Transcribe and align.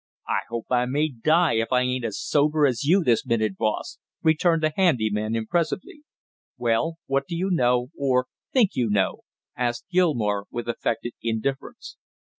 "I 0.27 0.39
hope 0.49 0.65
I 0.71 0.87
may 0.87 1.09
die 1.09 1.57
if 1.57 1.71
I 1.71 1.81
ain't 1.81 2.05
as 2.05 2.19
sober 2.19 2.65
as 2.65 2.83
you 2.83 3.03
this 3.03 3.23
minute, 3.23 3.55
boss!" 3.55 3.99
returned 4.23 4.63
the 4.63 4.73
handy 4.75 5.11
man 5.11 5.35
impressively. 5.35 6.01
"Well, 6.57 6.97
what 7.05 7.27
do 7.27 7.35
you 7.37 7.51
know 7.51 7.91
or 7.95 8.25
think 8.51 8.71
you 8.73 8.89
know?" 8.89 9.19
asked 9.55 9.85
Gilmore 9.91 10.45
with 10.49 10.67
affected 10.67 11.13
indifference. 11.21 11.97